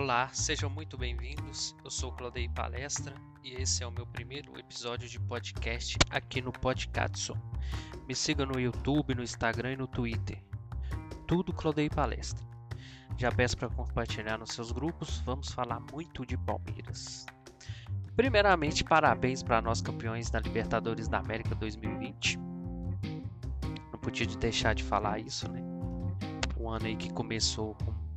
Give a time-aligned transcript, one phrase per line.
[0.00, 1.76] Olá, sejam muito bem-vindos.
[1.84, 3.14] Eu sou Claudei Palestra
[3.44, 7.36] e esse é o meu primeiro episódio de podcast aqui no Podcatson.
[8.08, 10.42] Me siga no YouTube, no Instagram e no Twitter.
[11.26, 12.42] Tudo Claudei Palestra.
[13.18, 17.26] Já peço para compartilhar nos seus grupos, vamos falar muito de Palmeiras.
[18.16, 22.38] Primeiramente, parabéns para nós campeões da Libertadores da América 2020.
[23.92, 25.60] Não podia deixar de falar isso, né?
[26.58, 28.09] Um ano aí que começou com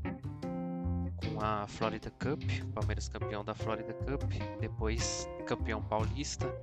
[1.40, 2.42] a Florida Cup,
[2.74, 4.24] Palmeiras campeão da Florida Cup,
[4.60, 6.54] depois campeão paulista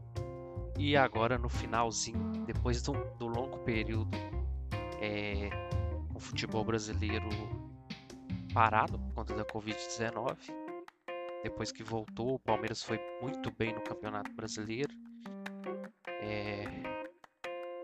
[0.78, 4.16] e agora no finalzinho, depois do, do longo período
[5.00, 5.50] é,
[6.14, 7.28] o futebol brasileiro
[8.52, 10.36] parado por conta da Covid-19,
[11.42, 14.94] depois que voltou, o Palmeiras foi muito bem no Campeonato Brasileiro.
[16.06, 16.64] É,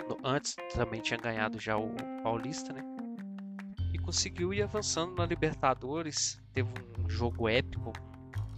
[0.08, 2.95] no, antes também tinha ganhado já o Paulista, né?
[4.06, 6.40] Conseguiu ir avançando na Libertadores.
[6.52, 7.92] Teve um jogo épico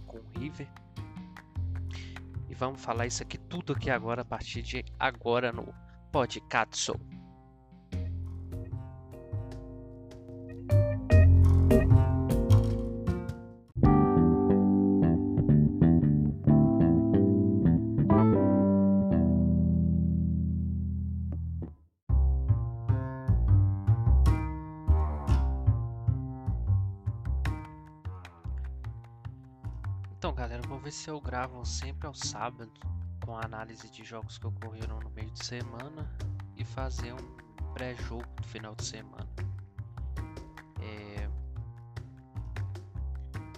[0.05, 0.69] com o River.
[2.47, 5.73] E vamos falar isso aqui tudo aqui agora, a partir de agora no
[6.11, 6.91] Podcast.
[30.29, 32.71] Então, galera, vou ver se eu gravo sempre ao sábado
[33.25, 36.07] com a análise de jogos que ocorreram no meio de semana
[36.55, 39.27] e fazer um pré-jogo do final de semana.
[40.79, 41.27] É...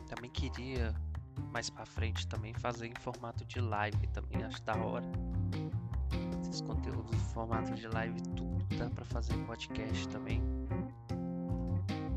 [0.07, 0.95] Também queria
[1.51, 5.11] mais para frente também fazer em formato de live também, acho da hora.
[6.41, 10.41] Esses conteúdos em formato de live tudo dá para fazer podcast também.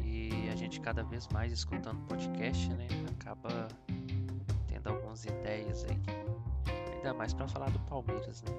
[0.04, 2.86] E a gente cada vez mais escutando podcast, né,
[3.18, 3.66] acaba
[5.14, 6.00] algumas ideias aí.
[6.96, 8.50] Ainda mais para falar do Palmeiras, né?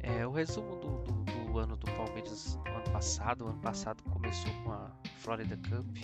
[0.00, 3.44] É, o resumo do, do, do, ano do Palmeiras ano passado.
[3.44, 5.98] O ano passado começou com a Florida Cup.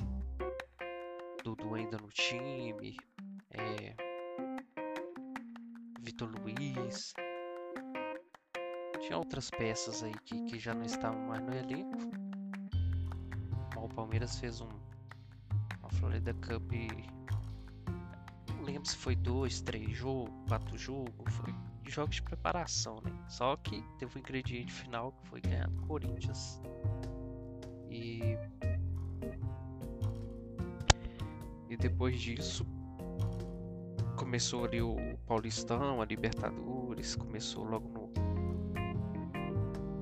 [1.45, 2.97] Dudu ainda no time.
[3.51, 3.95] É,
[6.01, 7.15] Vitor Luiz.
[9.01, 11.99] Tinha outras peças aí que, que já não estavam mais no elenco.
[13.77, 14.69] O Palmeiras fez um,
[15.81, 16.73] uma Florida Cup
[18.65, 21.55] lembro se foi dois, três jogos, quatro jogos, foi
[21.87, 23.13] jogos de preparação, né?
[23.29, 26.61] Só que teve um ingrediente final que foi ganhar do Corinthians.
[27.91, 28.37] E
[31.69, 32.67] e depois disso
[34.17, 34.97] começou ali o
[35.27, 38.15] Paulistão, a Libertadores, começou logo no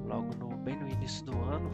[0.07, 1.71] logo no bem no início do ano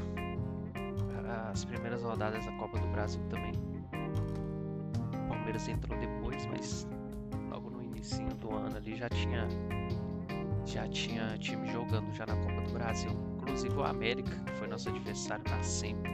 [1.50, 3.77] as primeiras rodadas da Copa do Brasil também.
[5.48, 6.86] Palmeiras entrou depois mas
[7.48, 9.48] logo no início do ano ali já tinha
[10.66, 14.90] já tinha time jogando já na Copa do Brasil, inclusive o América, que foi nosso
[14.90, 16.10] adversário na sempre.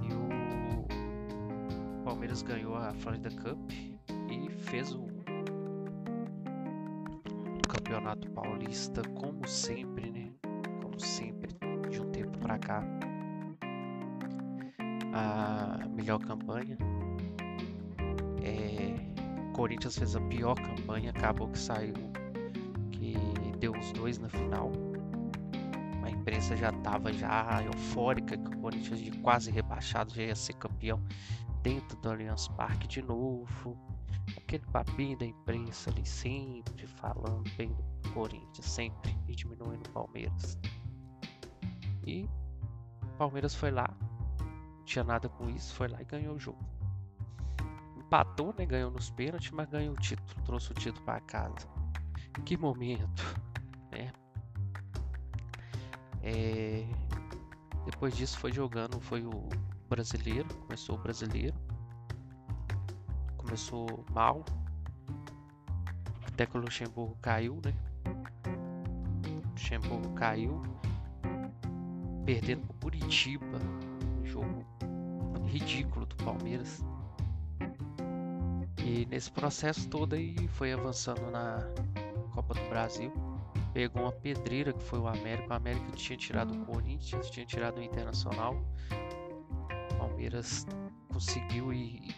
[0.00, 0.84] E o
[2.04, 5.08] Palmeiras ganhou a Florida Cup e fez o
[7.68, 10.30] Campeonato Paulista como sempre, né?
[10.80, 11.52] Como sempre,
[11.90, 12.84] de um tempo para cá.
[15.12, 16.78] A melhor campanha
[19.64, 21.94] Corinthians fez a pior campanha, acabou que saiu,
[22.90, 23.16] que
[23.58, 24.70] deu os dois na final.
[26.02, 30.52] A imprensa já estava já eufórica que o Corinthians de quase rebaixado já ia ser
[30.56, 31.02] campeão
[31.62, 33.74] dentro do Allianz Parque de novo.
[34.36, 37.70] Aquele papinho da imprensa ali sempre falando bem
[38.02, 40.58] do Corinthians, sempre e diminuindo o Palmeiras.
[42.06, 42.28] E
[43.02, 43.88] o Palmeiras foi lá,
[44.38, 46.62] não tinha nada com isso, foi lá e ganhou o jogo
[48.14, 48.64] empatou, né?
[48.64, 51.68] Ganhou nos pênaltis, mas ganhou o título, trouxe o título para casa.
[52.44, 53.22] Que momento,
[53.90, 54.12] né?
[56.22, 56.86] É...
[57.84, 59.48] Depois disso foi jogando, foi o
[59.88, 61.54] brasileiro, começou o brasileiro,
[63.36, 64.44] começou mal,
[66.26, 67.74] até que o Luxemburgo caiu, né?
[69.52, 70.62] Luxemburgo caiu,
[72.24, 73.58] perdendo pro Curitiba,
[74.20, 74.64] um jogo
[75.46, 76.82] ridículo do Palmeiras.
[78.84, 81.58] E nesse processo todo aí foi avançando na
[82.34, 83.10] Copa do Brasil.
[83.72, 85.48] Pegou uma pedreira que foi o América.
[85.48, 88.62] O América tinha tirado o Corinthians, tinha tirado o Internacional.
[89.92, 90.66] O Palmeiras
[91.10, 92.14] conseguiu ir,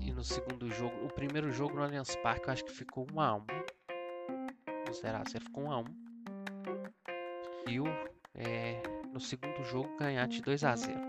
[0.00, 0.94] ir no segundo jogo.
[1.04, 3.38] O primeiro jogo no Allianz Parque eu acho que ficou 1 a 1
[4.86, 5.84] No 0 a 0 ficou 1 a 1
[7.68, 7.86] E o,
[8.36, 8.80] é,
[9.12, 11.05] no segundo jogo ganhar de 2 a 0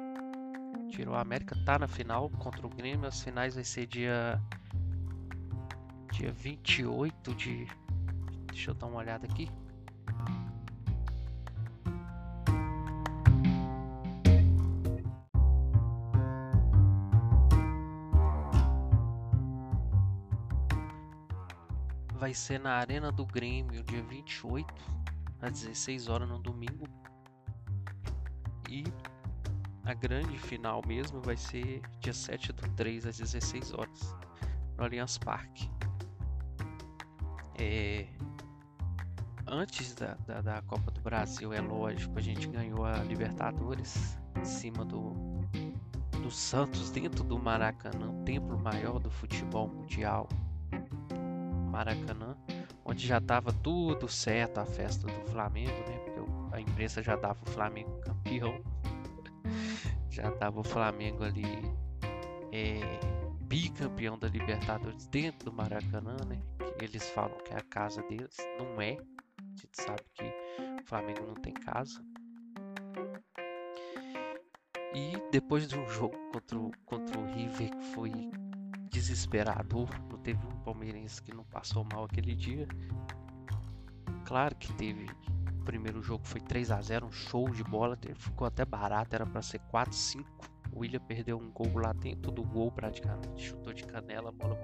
[0.90, 3.08] Tirou a América, tá na final contra o Grêmio.
[3.08, 4.42] As finais vai ser dia.
[6.12, 7.68] Dia 28 de.
[8.48, 9.50] Deixa eu dar uma olhada aqui.
[22.18, 24.74] Vai ser na Arena do Grêmio, dia 28,
[25.40, 26.88] às 16 horas no domingo.
[28.68, 28.84] E
[29.88, 34.16] a grande final mesmo vai ser dia 7 do 3 às 16 horas
[34.78, 35.72] no Allianz Parque.
[37.58, 38.06] É...
[39.48, 44.44] Antes da, da, da, Copa do Brasil, é lógico, a gente ganhou a Libertadores em
[44.44, 45.14] cima do,
[46.22, 50.28] do Santos dentro do Maracanã, templo maior do futebol mundial.
[51.72, 52.36] Maracanã,
[52.84, 55.98] onde já estava tudo certo a festa do Flamengo, né?
[56.00, 58.62] Porque a imprensa já dava o Flamengo campeão
[60.18, 61.46] já tava o Flamengo ali
[62.52, 62.80] é,
[63.44, 66.42] bicampeão da Libertadores dentro do Maracanã, né?
[66.80, 68.94] Que eles falam que é a casa deles, não é.
[68.94, 72.04] A gente sabe que o Flamengo não tem casa.
[74.96, 78.12] E depois de um jogo contra o, contra o River que foi
[78.90, 82.68] desesperador, não teve um palmeirense que não passou mal aquele dia.
[84.26, 85.06] Claro que teve
[85.68, 89.42] primeiro jogo foi 3 a 0 um show de bola, ficou até barato, era para
[89.42, 90.26] ser 4 5
[90.72, 94.58] O William perdeu um gol lá dentro do gol praticamente, chutou de canela, bola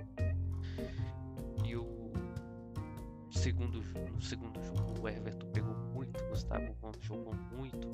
[1.65, 2.13] E o
[3.29, 3.83] segundo,
[4.13, 7.89] no segundo jogo o Everton pegou muito, Gustavo Gomes jogou muito.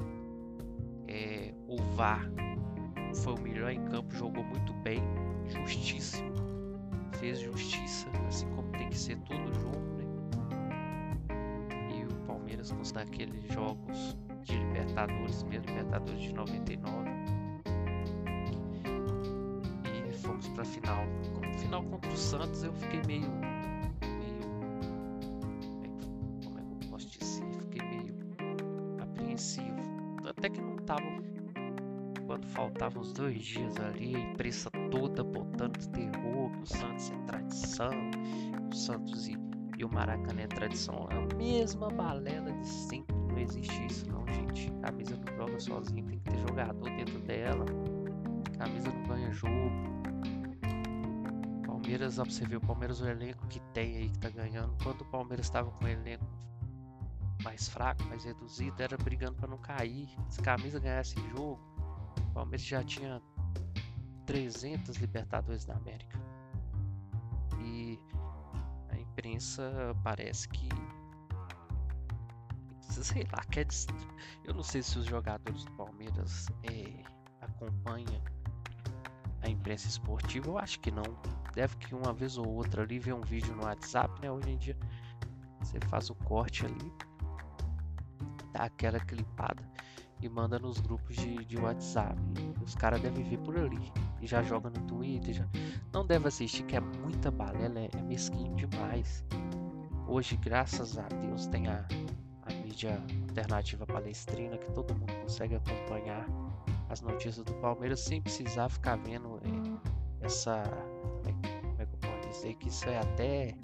[1.08, 2.30] É, o VAR
[3.24, 5.02] foi o melhor em campo, jogou muito bem,
[5.48, 6.32] justíssimo,
[7.14, 9.89] fez justiça, assim como tem que ser todo jogo
[12.70, 17.10] mesmos daqueles jogos de Libertadores, mesmo Libertadores de 99.
[19.86, 21.06] E fomos para a final.
[21.42, 23.30] No final contra o Santos eu fiquei meio.
[23.32, 23.60] meio.
[26.44, 27.44] Como é que eu posso dizer?
[27.60, 28.16] Fiquei meio
[29.02, 29.80] apreensivo.
[30.28, 31.02] Até que não tava.
[32.28, 34.70] Quando faltavam os dois dias ali, a imprensa
[39.90, 41.08] o Maracanã é tradição.
[41.10, 43.16] É a mesma balela de sempre.
[43.16, 44.72] Não existe isso não, gente.
[44.82, 47.66] Camisa não joga sozinha, tem que ter jogador dentro dela.
[48.58, 49.90] Camisa não ganha jogo.
[51.66, 54.76] Palmeiras, ó, você o Palmeiras o elenco que tem aí que tá ganhando.
[54.84, 56.26] Quando o Palmeiras estava com o elenco
[57.44, 60.10] mais fraco, mais reduzido, era brigando para não cair.
[60.30, 61.60] Se camisa ganhasse jogo,
[62.30, 63.22] o Palmeiras já tinha
[64.26, 66.20] 300 Libertadores da América.
[69.20, 70.70] Imprensa parece que
[72.80, 73.68] sei lá, quer
[74.46, 77.04] eu não sei se os jogadores do Palmeiras é,
[77.42, 78.22] acompanham
[79.42, 81.04] a imprensa esportiva, eu acho que não.
[81.54, 84.32] Deve que uma vez ou outra ali ver um vídeo no WhatsApp, né?
[84.32, 84.78] Hoje em dia
[85.60, 86.94] você faz o corte ali,
[88.54, 89.64] dá aquela clipada
[90.22, 92.18] e manda nos grupos de, de WhatsApp.
[92.64, 93.92] Os caras devem ver por ali
[94.28, 95.34] já joga no Twitter.
[95.34, 95.48] Já...
[95.94, 99.24] Não deve assistir, que é muita balela, é, é mesquinho demais.
[100.08, 101.86] Hoje, graças a Deus, tem a,
[102.44, 106.26] a mídia alternativa palestrina que todo mundo consegue acompanhar
[106.90, 110.64] as notícias do Palmeiras sem precisar ficar vendo é, essa.
[111.24, 112.54] Como é, como é que eu posso dizer?
[112.56, 113.56] Que isso é até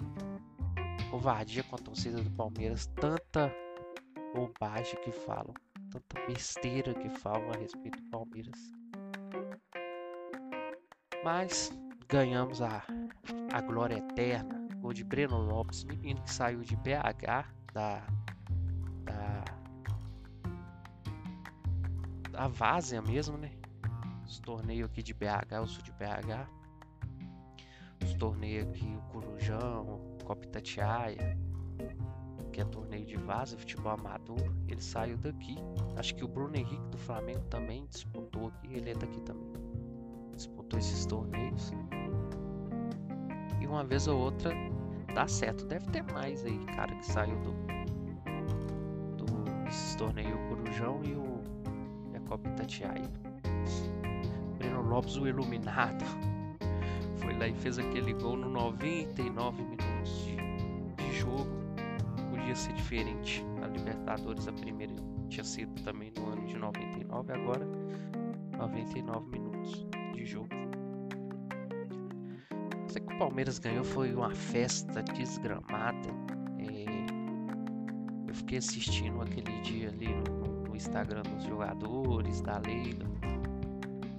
[1.10, 2.86] covardia com a torcida do Palmeiras.
[2.94, 3.52] Tanta
[4.34, 5.54] bobagem que falam,
[5.90, 8.75] tanta besteira que falam a respeito do Palmeiras.
[11.26, 11.76] Mas
[12.08, 12.84] ganhamos a,
[13.52, 14.64] a glória eterna.
[14.76, 18.06] Gol de Breno Lopes, menino que saiu de BH, da,
[19.02, 19.44] da,
[22.30, 23.50] da Várzea mesmo, né?
[24.24, 26.48] Os torneios aqui de BH, eu sou de BH.
[28.04, 31.36] Os torneios aqui, o Corujão, Copa Itatiaia,
[32.52, 35.56] que é torneio de vaza, futebol amador, ele saiu daqui.
[35.96, 39.75] Acho que o Bruno Henrique do Flamengo também disputou aqui, ele é daqui também
[40.36, 41.72] disputou esses torneios.
[43.60, 44.52] E uma vez ou outra
[45.14, 45.64] dá certo.
[45.66, 47.52] Deve ter mais aí, cara, que saiu do,
[49.24, 51.42] do esses torneios, o Corujão e o
[52.14, 53.10] a Copa Itatiaia.
[54.58, 56.04] Breno Lopes, o iluminado,
[57.16, 61.46] foi lá e fez aquele gol no 99 minutos de, de jogo.
[62.30, 63.44] Podia ser diferente.
[63.62, 64.94] A Libertadores, a primeira
[65.28, 67.66] tinha sido também no ano de 99, agora
[68.58, 69.86] 99 minutos
[70.26, 70.48] jogo.
[72.88, 76.08] Sei que o Palmeiras ganhou foi uma festa desgramada.
[76.58, 76.84] É...
[78.28, 83.06] Eu fiquei assistindo aquele dia ali no, no Instagram dos jogadores, da Leila.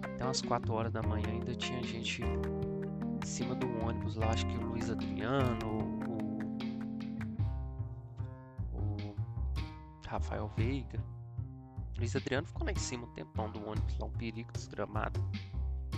[0.04, 4.46] até umas 4 horas da manhã ainda tinha gente em cima do ônibus lá, acho
[4.48, 5.68] que o Luiz Adriano,
[8.74, 9.16] o, o
[10.08, 11.04] Rafael Veiga.
[11.98, 15.20] Luiz Adriano ficou lá em cima um tempão do ônibus, lá um perigo desgramado.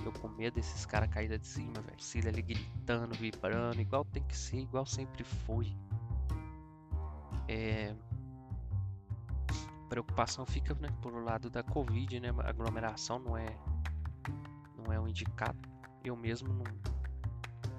[0.06, 2.02] Eu com medo desses caras caírem de cima, velho.
[2.02, 5.76] Cília ali gritando, vibrando, igual tem que ser, igual sempre foi.
[7.48, 7.96] É...
[9.90, 12.30] Preocupação fica né, por o lado da Covid, né?
[12.44, 13.58] A aglomeração não é,
[14.78, 15.58] não é um indicado.
[16.04, 16.64] Eu mesmo não,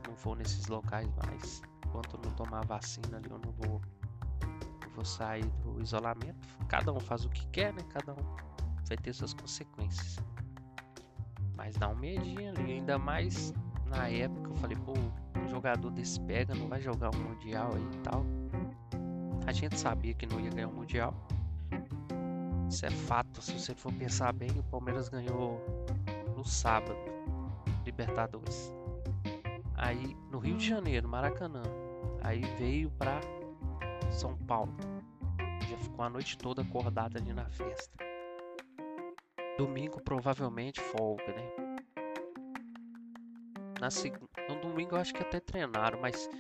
[0.09, 1.63] não vou nesses locais mais.
[1.87, 3.81] Enquanto não tomar vacina ali, eu não vou,
[4.95, 6.49] vou sair do isolamento.
[6.69, 7.83] Cada um faz o que quer, né?
[7.91, 8.37] Cada um
[8.89, 10.19] vai ter suas consequências.
[11.61, 13.53] Mas dá um medinho ali, ainda mais
[13.85, 14.95] na época eu falei, pô,
[15.39, 18.25] um jogador desse pega, não vai jogar um mundial aí e tal.
[19.47, 21.15] A gente sabia que não ia ganhar o um mundial.
[22.67, 25.61] Isso é fato, se você for pensar bem, o Palmeiras ganhou
[26.35, 26.97] no sábado,
[27.85, 28.73] Libertadores.
[29.75, 31.63] Aí no Rio de Janeiro, Maracanã.
[32.23, 33.21] Aí veio pra
[34.11, 34.73] São Paulo.
[35.69, 38.10] Já ficou a noite toda acordado ali na festa.
[39.61, 41.77] Domingo provavelmente folga, né?
[43.79, 44.19] Na seg...
[44.49, 46.31] No domingo eu acho que até treinaram, mas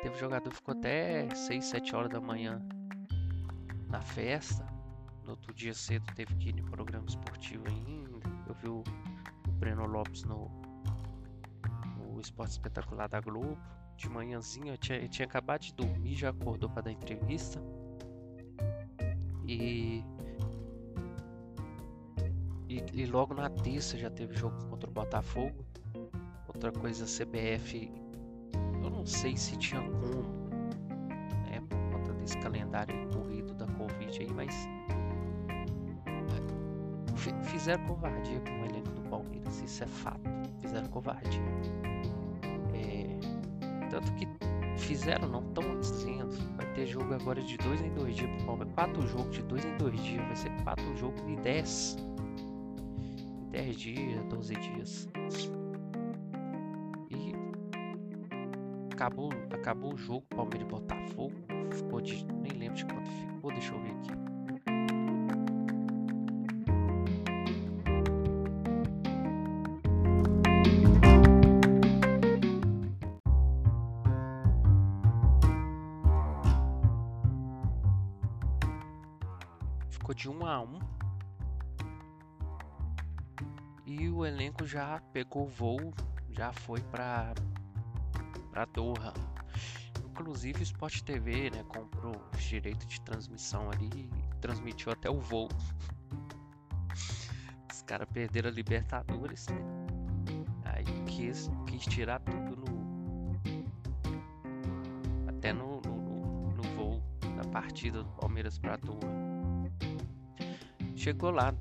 [0.00, 2.64] teve jogador que ficou até 6, 7 horas da manhã
[3.88, 4.64] na festa.
[5.24, 8.20] No outro dia cedo teve que ir no programa esportivo ainda.
[8.46, 8.84] Eu vi o,
[9.48, 10.48] o Breno Lopes no,
[11.96, 13.58] no Esporte Espetacular da Globo.
[13.96, 17.60] De manhãzinha eu tinha, eu tinha acabado de dormir, já acordou para dar entrevista.
[19.48, 20.04] E
[22.68, 25.64] e, logo na terça já teve jogo contra o Botafogo.
[26.46, 27.90] Outra coisa, CBF,
[28.82, 30.22] eu não sei se tinha como,
[31.46, 34.68] né, por conta desse calendário corrido da Covid aí, mas
[37.44, 40.20] fizeram covardia com o elenco do Palmeiras, isso é fato.
[40.60, 41.42] Fizeram covardia.
[42.74, 43.18] É,
[43.90, 44.26] tanto que
[44.78, 46.36] fizeram, não estão dizendo.
[46.56, 48.74] Vai ter jogo agora de dois em dois dias pro Palmeiras.
[48.74, 50.24] Quatro jogos de dois em dois dias.
[50.26, 51.96] Vai ser quatro jogos de dez
[53.50, 55.08] 10 dias, 12 dias.
[57.10, 57.32] E
[58.92, 61.34] acabou, acabou o jogo, Palmeiras e Botafogo.
[61.72, 62.24] Ficou de.
[62.26, 64.10] Nem lembro de quanto ficou, deixa eu ver aqui.
[79.90, 80.97] Ficou de 1 a 1
[83.98, 85.92] e o elenco já pegou voo,
[86.30, 87.34] já foi para
[88.50, 89.12] para Doha.
[90.04, 95.20] Inclusive o Sport TV, né, comprou os direitos de transmissão ali e transmitiu até o
[95.20, 95.48] voo.
[97.70, 99.56] Os caras perderam a Libertadores, né?
[100.64, 102.68] Aí quis, quis tirar tudo no
[105.28, 107.02] até no, no, no voo
[107.36, 108.98] da partida do Palmeiras para Doha.
[110.96, 111.54] Chegou lá,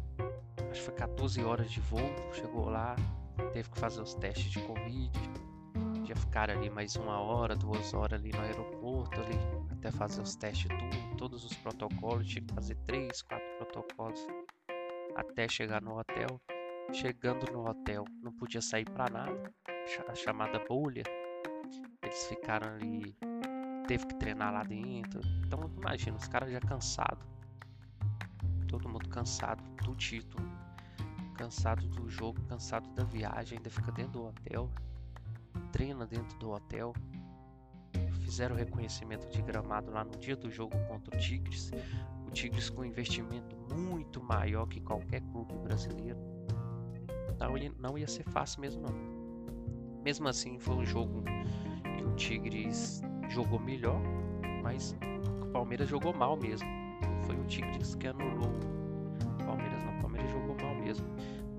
[0.98, 2.02] 14 horas de voo,
[2.34, 2.96] chegou lá,
[3.54, 5.12] teve que fazer os testes de Covid,
[6.06, 9.38] já ficaram ali mais uma hora, duas horas ali no aeroporto, ali,
[9.72, 14.26] até fazer os testes tudo, todos os protocolos, tinha que fazer três, quatro protocolos
[15.16, 16.42] até chegar no hotel.
[16.94, 19.54] Chegando no hotel, não podia sair para nada,
[20.08, 21.04] a chamada bolha.
[22.02, 23.14] Eles ficaram ali,
[23.88, 25.20] teve que treinar lá dentro.
[25.46, 27.28] Então imagina, os caras já cansados,
[28.70, 30.48] todo mundo cansado do título
[31.38, 34.70] cansado do jogo, cansado da viagem, ainda fica dentro do hotel,
[35.72, 36.94] treina dentro do hotel.
[38.22, 41.72] Fizeram reconhecimento de gramado lá no dia do jogo contra o Tigres.
[42.28, 46.20] O Tigres com um investimento muito maior que qualquer clube brasileiro.
[47.40, 50.04] Não ia, não ia ser fácil mesmo não.
[50.04, 51.24] Mesmo assim foi um jogo
[51.98, 54.02] que o Tigres jogou melhor,
[54.62, 54.96] mas
[55.42, 56.68] o Palmeiras jogou mal mesmo.
[57.26, 58.77] Foi o Tigres que anulou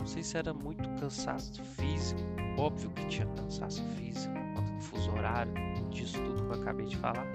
[0.08, 2.20] sei se era muito cansaço físico,
[2.56, 5.52] óbvio que tinha cansaço físico, conta do fuso horário,
[5.90, 7.26] disso tudo que eu acabei de falar,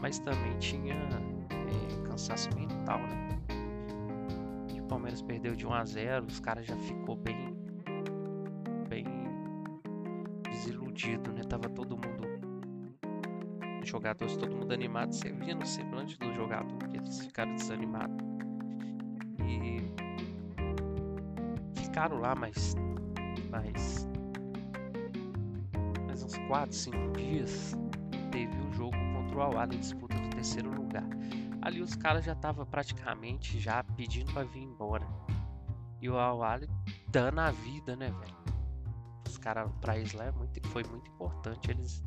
[0.00, 3.28] mas também tinha é, cansaço mental, né?
[4.74, 7.56] E o Palmeiras perdeu de 1 a 0, os caras já ficou bem,
[8.88, 9.06] bem
[10.50, 11.42] desiludido, né?
[11.48, 12.26] Tava todo mundo
[13.84, 18.25] jogadores, todo mundo animado, você via no semblante do jogador que eles ficaram desanimados.
[21.96, 22.74] Ficaram lá mais,
[23.48, 24.06] mais,
[26.06, 27.74] mais uns 4, 5 dias.
[28.30, 31.08] Teve o jogo contra o Awali, disputa do terceiro lugar.
[31.62, 35.08] Ali os caras já estavam praticamente já pedindo para vir embora.
[35.98, 36.68] E o Awali
[37.08, 38.36] dando a vida, né, velho?
[39.40, 41.70] caras, pra eles lá é muito, foi muito importante.
[41.70, 42.04] Eles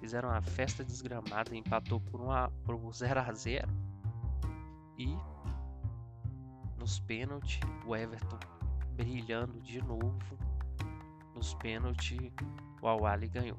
[0.00, 3.68] fizeram uma festa desgramada, empatou por, uma, por 0 a 0
[4.98, 5.16] E
[6.76, 8.59] nos pênaltis, o Everton
[9.00, 10.38] brilhando de novo.
[11.34, 12.30] Nos pênaltis,
[12.82, 13.56] o Awali ganhou.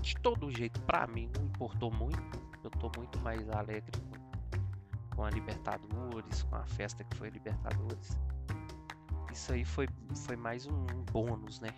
[0.00, 2.38] De todo jeito, pra mim, não importou muito.
[2.62, 4.00] Eu tô muito mais alegre
[5.14, 8.16] com, a Libertadores, com a festa que foi a Libertadores.
[9.32, 11.70] Isso aí foi, foi mais um bônus, né?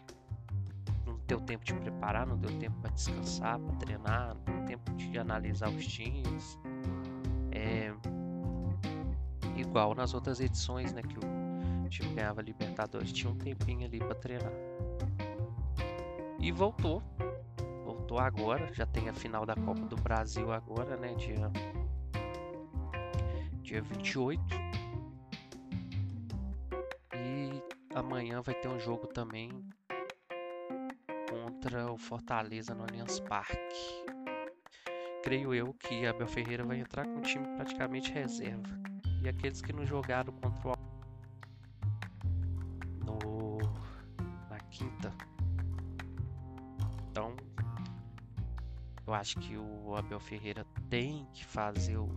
[1.07, 4.93] Não deu tempo de preparar, não deu tempo para descansar, para treinar, não deu tempo
[4.93, 6.59] de analisar os times.
[7.53, 7.93] É,
[9.57, 11.03] igual nas outras edições, né?
[11.03, 11.29] Que o
[11.90, 14.52] time ganhava Libertadores, tinha um tempinho ali para treinar.
[16.38, 17.02] E voltou.
[17.85, 21.14] Voltou agora, já tem a final da Copa do Brasil agora, né?
[21.14, 21.50] Dia,
[23.62, 24.42] dia 28.
[27.14, 27.62] E
[27.94, 29.50] amanhã vai ter um jogo também
[31.28, 34.04] contra o Fortaleza no Allianz Parque.
[35.23, 38.80] Creio eu que Abel Ferreira vai entrar com o time praticamente reserva
[39.23, 40.73] e aqueles que não jogaram contra o
[49.21, 52.09] acho que o Abel Ferreira tem que fazer o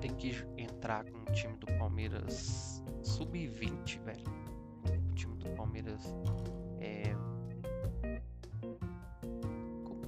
[0.00, 4.24] tem que entrar com o time do Palmeiras sub-20, velho.
[5.10, 6.02] O time do Palmeiras
[6.80, 7.14] é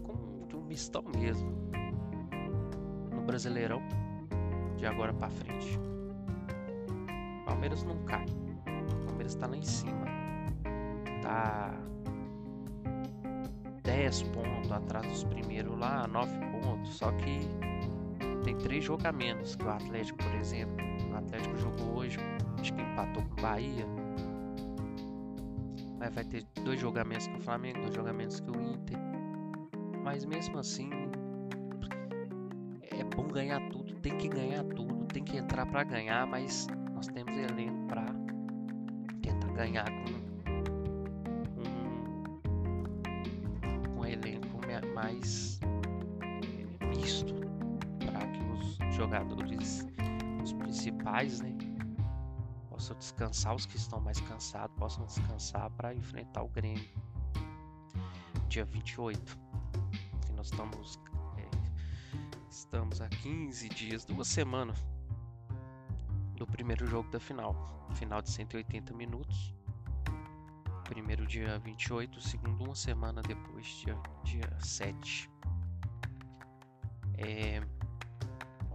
[0.03, 1.51] como, um mistão mesmo
[3.15, 3.81] no Brasileirão
[4.77, 5.79] de agora para frente.
[7.47, 8.27] Palmeiras não cai.
[9.07, 10.05] Palmeiras tá lá em cima.
[11.23, 11.73] Tá
[13.87, 16.97] 10 pontos atrás dos primeiros lá, 9 pontos.
[16.97, 17.49] Só que
[18.45, 20.77] tem três jogamentos que o Atlético, por exemplo.
[21.11, 22.19] O Atlético jogou hoje,
[22.61, 23.87] acho que empatou com o Bahia.
[25.99, 28.99] Mas vai ter dois jogamentos que o Flamengo, dois jogamentos que o Inter.
[30.03, 30.91] Mas mesmo assim,
[32.83, 37.07] é bom ganhar tudo, tem que ganhar tudo, tem que entrar para ganhar, mas nós
[37.09, 38.05] temos elenco para
[39.23, 40.26] tentar ganhar com
[48.97, 49.87] jogadores,
[50.43, 51.57] os principais, né,
[52.69, 56.89] possam descansar, os que estão mais cansados possam descansar para enfrentar o Grêmio
[58.49, 59.39] dia 28.
[60.25, 60.99] Que nós estamos
[62.57, 64.83] Estamos a 15 dias, duas semanas
[66.37, 67.55] do primeiro jogo da final.
[67.95, 69.55] Final de 180 minutos.
[70.85, 75.31] Primeiro dia 28, segundo uma semana depois, dia, dia 7.
[77.19, 77.61] É,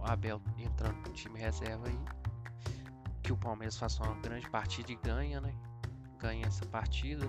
[0.04, 1.98] Abel entrando no time reserva aí.
[3.22, 5.54] Que o Palmeiras faça uma grande partida e ganha, né?
[6.18, 7.28] Ganha essa partida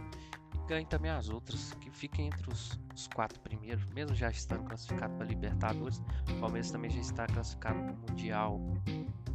[0.67, 5.13] ganhe também as outras, que fiquem entre os, os quatro primeiros, mesmo já estando classificado
[5.15, 6.01] para Libertadores.
[6.29, 8.59] O Palmeiras também já está classificado para o Mundial,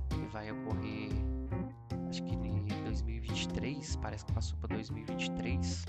[0.09, 1.11] que vai ocorrer,
[2.09, 5.85] acho que em 2023, parece que passou para 2023.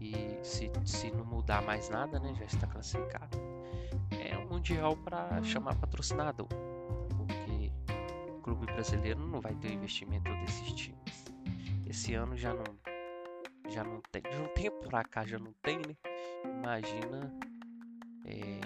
[0.00, 3.45] E se, se não mudar mais nada, né, já está classificado.
[4.68, 6.48] Mundial para chamar patrocinador,
[7.16, 7.72] porque
[8.32, 11.24] o clube brasileiro não vai ter o investimento desses times.
[11.86, 12.64] Esse ano já não
[13.68, 14.22] já não tem.
[14.22, 15.96] De um tempo pra cá já não tem, né?
[16.44, 17.32] Imagina
[18.24, 18.60] é,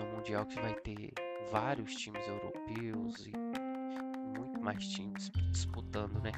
[0.00, 1.12] no Mundial que vai ter
[1.52, 3.32] vários times europeus e
[4.36, 6.32] muito mais times disputando, né?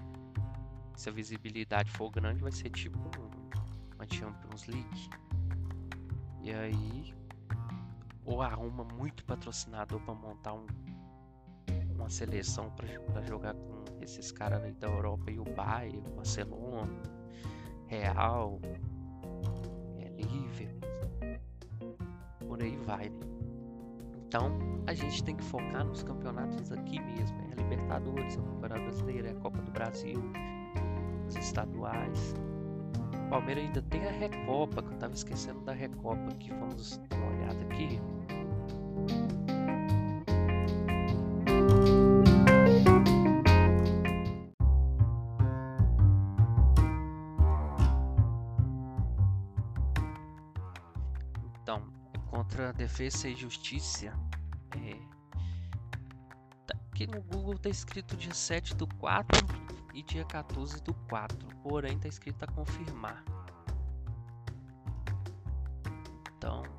[0.94, 2.98] Se a visibilidade for grande, vai ser tipo
[3.94, 5.08] uma Champions League.
[6.42, 7.14] E aí,
[8.24, 10.66] ou arruma muito patrocinador para montar um,
[11.94, 17.02] uma seleção para jogar com esses caras da Europa e o Bayern, Barcelona
[17.86, 18.60] Real,
[19.98, 21.38] é Liverpool,
[22.46, 23.34] por aí vai, né?
[24.26, 28.42] Então a gente tem que focar nos campeonatos aqui mesmo, é a Libertadores, é o
[28.42, 30.20] Campeonato Brasileiro, é a Copa do Brasil,
[31.28, 32.34] os estaduais.
[33.26, 37.16] O Palmeiras ainda tem a Recopa, que eu tava esquecendo da Recopa aqui, vamos dar
[37.16, 38.00] uma olhada aqui.
[52.54, 54.12] Contra Defesa e Justiça.
[54.76, 54.96] É,
[56.66, 59.40] tá, aqui no Google tá escrito dia 7 do 4
[59.92, 63.24] e dia 14 do 4, porém tá escrito a confirmar.
[66.36, 66.73] Então.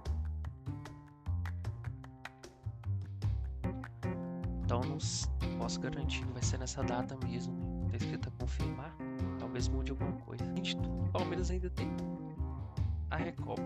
[4.75, 7.53] Então não posso garantir vai ser nessa data mesmo.
[7.53, 7.91] Né?
[7.91, 8.93] Tá escrito a confirmar.
[9.39, 10.43] Talvez mude alguma coisa.
[10.43, 11.89] Tudo, o Palmeiras ainda tem
[13.09, 13.61] a Recopa,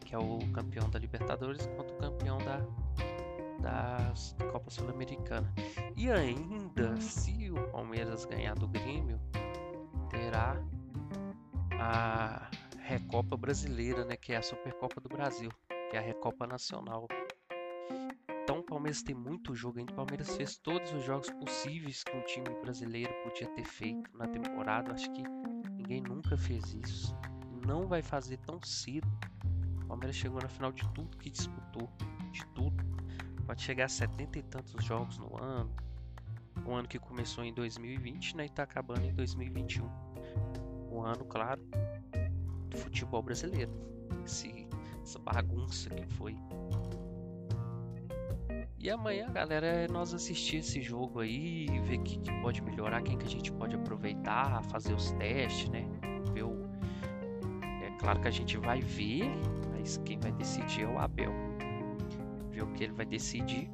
[0.00, 2.60] que é o campeão da Libertadores contra o campeão da,
[3.60, 5.52] da Copa Sul-Americana.
[5.94, 9.20] E ainda, se o Palmeiras ganhar do Grêmio,
[10.08, 10.56] terá
[11.78, 15.50] a Recopa Brasileira, né, que é a Supercopa do Brasil,
[15.90, 17.06] que é a Recopa Nacional.
[18.50, 19.92] Então o Palmeiras tem muito jogo ainda.
[19.92, 24.26] O Palmeiras fez todos os jogos possíveis que um time brasileiro podia ter feito na
[24.26, 24.92] temporada.
[24.92, 25.22] Acho que
[25.70, 27.14] ninguém nunca fez isso.
[27.64, 29.06] Não vai fazer tão cedo.
[29.84, 31.88] O Palmeiras chegou na final de tudo que disputou.
[32.32, 32.84] De tudo.
[33.46, 35.72] Pode chegar a 70 e tantos jogos no ano.
[36.66, 39.86] Um ano que começou em 2020 né, e está acabando em 2021.
[40.90, 41.62] Um ano, claro,
[42.68, 43.70] do futebol brasileiro.
[44.24, 44.66] Esse,
[45.04, 46.36] essa bagunça que foi
[48.82, 53.02] e amanhã, galera, é nós assistir esse jogo aí, ver o que, que, pode melhorar,
[53.02, 55.86] quem que a gente pode aproveitar, fazer os testes, né?
[56.32, 56.66] Ver o...
[57.82, 59.30] É claro que a gente vai ver,
[59.70, 61.30] mas quem vai decidir é o Abel.
[62.48, 63.70] Ver o que ele vai decidir.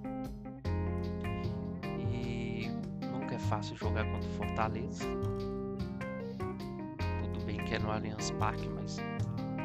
[2.12, 2.68] E
[3.06, 5.04] nunca é fácil jogar contra o Fortaleza.
[7.22, 8.98] Tudo bem que é no Allianz Parque, mas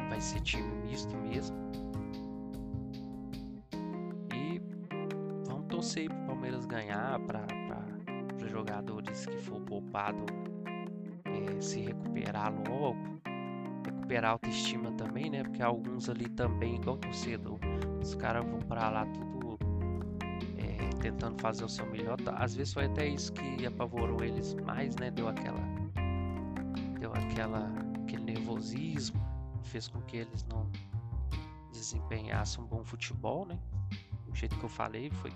[0.08, 1.61] vai ser time misto mesmo.
[5.82, 7.44] Torcer para o Palmeiras ganhar, para
[8.40, 10.24] os jogadores que for poupado
[11.24, 13.20] é, se recuperar logo,
[13.84, 15.42] recuperar a autoestima também, né?
[15.42, 17.58] Porque alguns ali também, igual torcedor,
[18.00, 19.58] os caras vão para lá tudo
[20.56, 22.16] é, tentando fazer o seu melhor.
[22.36, 25.10] Às vezes foi até isso que apavorou eles mais, né?
[25.10, 25.60] Deu aquela,
[27.00, 27.72] deu aquela,
[28.04, 29.20] aquele nervosismo,
[29.64, 30.70] fez com que eles não
[31.72, 33.58] desempenhassem um bom futebol, né?
[34.26, 35.32] Do jeito que eu falei, foi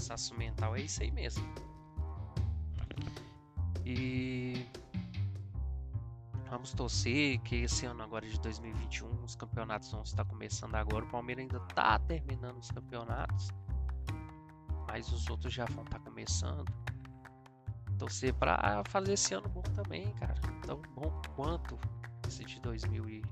[0.00, 1.46] cansaço mental é isso aí mesmo.
[3.84, 4.66] E
[6.48, 11.04] vamos torcer que esse ano agora de 2021 os campeonatos vão estar começando agora.
[11.04, 13.48] O Palmeiras ainda está terminando os campeonatos,
[14.88, 16.72] mas os outros já vão estar começando.
[17.98, 20.40] Torcer para fazer esse ano bom também, cara.
[20.66, 21.78] Tão bom quanto
[22.26, 23.22] esse de 2000 e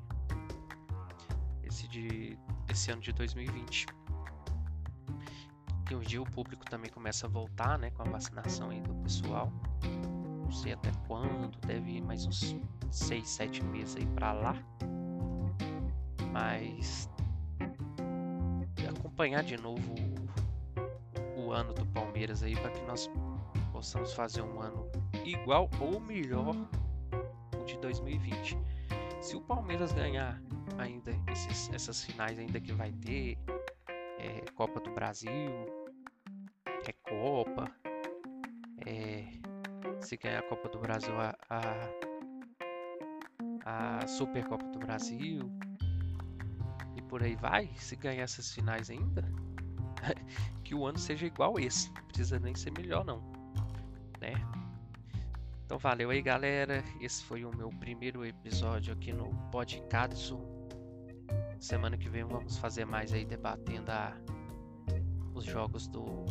[1.63, 3.87] esse de esse ano de 2020
[5.89, 9.51] que dia o público também começa a voltar, né, com a vacinação aí do pessoal.
[10.45, 12.55] Não sei até quando, deve ir mais uns
[12.91, 14.57] 6, 7 meses aí para lá.
[16.31, 17.09] Mas
[18.87, 19.95] acompanhar de novo
[21.37, 23.11] o, o ano do Palmeiras aí para que nós
[23.73, 24.91] possamos fazer um ano
[25.25, 26.55] igual ou melhor
[27.59, 28.59] o de 2020.
[29.23, 30.41] Se o Palmeiras ganhar
[30.77, 33.39] ainda esses, essas finais ainda que vai ter,
[34.19, 35.31] é, Copa do Brasil,
[36.85, 37.71] Recopa,
[38.87, 39.25] é,
[40.01, 41.35] se ganhar a Copa do Brasil, a,
[43.65, 45.51] a, a Supercopa do Brasil
[46.97, 49.25] e por aí vai, se ganhar essas finais ainda,
[50.65, 53.21] que o ano seja igual esse, não precisa nem ser melhor não,
[54.21, 54.35] né?
[55.65, 60.35] Então valeu aí galera, esse foi o meu primeiro episódio aqui no Podcast.
[61.61, 64.17] Semana que vem vamos fazer mais aí debatendo a,
[65.35, 66.25] os jogos do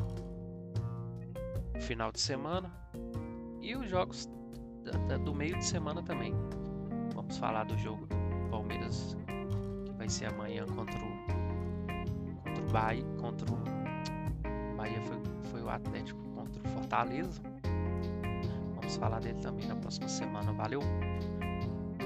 [1.80, 2.72] final de semana
[3.62, 4.30] e os jogos
[5.24, 6.34] do meio de semana também.
[7.14, 9.18] Vamos falar do jogo do Palmeiras
[9.86, 11.28] que vai ser amanhã contra o
[12.44, 15.18] contra o Bahia, contra o Bahia foi,
[15.52, 17.42] foi o Atlético contra o Fortaleza.
[18.76, 20.54] Vamos falar dele também na próxima semana.
[20.54, 20.82] Valeu.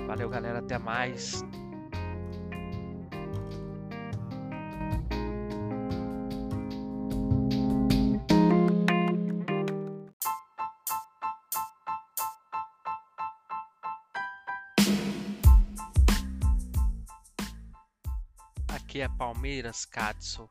[0.07, 1.43] Valeu, galera, até mais.
[19.41, 20.47] Palmeiras, Katsu.